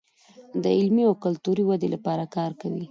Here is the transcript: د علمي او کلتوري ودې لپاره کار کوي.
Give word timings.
د 0.61 0.63
علمي 0.77 1.03
او 1.07 1.13
کلتوري 1.25 1.63
ودې 1.65 1.87
لپاره 1.95 2.23
کار 2.35 2.51
کوي. 2.61 2.79